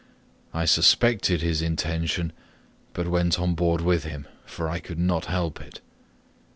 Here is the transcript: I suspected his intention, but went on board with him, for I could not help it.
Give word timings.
I 0.51 0.65
suspected 0.65 1.43
his 1.43 1.61
intention, 1.61 2.33
but 2.93 3.07
went 3.07 3.39
on 3.39 3.53
board 3.53 3.81
with 3.81 4.03
him, 4.03 4.25
for 4.47 4.67
I 4.67 4.79
could 4.79 4.97
not 4.97 5.25
help 5.25 5.61
it. 5.61 5.79